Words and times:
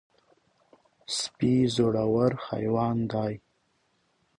سپي 1.17 1.53
زړور 1.75 2.31
حیوان 2.47 2.97
دی. 3.11 3.33